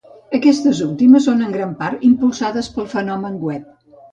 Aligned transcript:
Aquestes 0.37 0.79
últimes 0.85 1.27
són 1.29 1.45
en 1.47 1.53
gran 1.57 1.75
part 1.83 2.07
impulsades 2.09 2.73
pel 2.79 2.91
fenomen 2.95 3.37
web. 3.51 3.71